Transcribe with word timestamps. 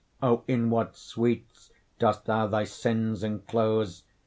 O! 0.19 0.41
in 0.47 0.71
what 0.71 0.97
sweets 0.97 1.69
dost 1.99 2.25
thou 2.25 2.47
thy 2.47 2.63
sins 2.63 3.21
enclose. 3.23 4.01